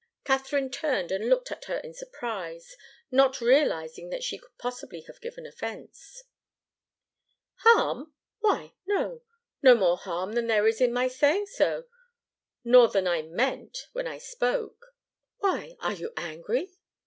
Katharine 0.23 0.71
turned 0.71 1.11
and 1.11 1.29
looked 1.29 1.51
at 1.51 1.65
her 1.65 1.77
in 1.77 1.93
surprise, 1.93 2.75
not 3.11 3.39
realizing 3.39 4.09
that 4.09 4.23
she 4.23 4.39
could 4.39 4.57
possibly 4.57 5.01
have 5.01 5.21
given 5.21 5.45
offence. 5.45 6.23
"Harm! 7.57 8.11
why 8.39 8.73
no 8.87 9.21
no 9.61 9.75
more 9.75 9.97
harm 9.97 10.33
than 10.33 10.47
there 10.47 10.65
is 10.65 10.81
in 10.81 10.91
my 10.91 11.07
saying 11.07 11.45
so 11.45 11.85
nor 12.63 12.87
than 12.87 13.05
I 13.07 13.21
meant, 13.21 13.89
when 13.93 14.07
I 14.07 14.17
spoke. 14.17 14.95
Why, 15.37 15.77
are 15.81 15.93
you 15.93 16.11
angry?" 16.17 16.73